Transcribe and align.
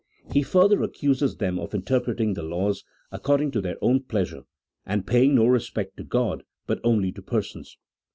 He 0.33 0.41
further 0.41 0.81
accuses 0.81 1.37
them 1.37 1.59
of 1.59 1.75
interpreting 1.75 2.33
the 2.33 2.41
laws 2.41 2.83
according 3.11 3.51
to 3.51 3.61
their 3.61 3.77
own 3.83 3.99
pleasure, 4.01 4.45
and 4.83 5.05
paying 5.05 5.35
no 5.35 5.45
respect 5.45 5.95
to 5.97 6.03
God 6.03 6.41
but 6.65 6.79
only 6.83 7.11
to 7.11 7.21
persons. 7.21 7.77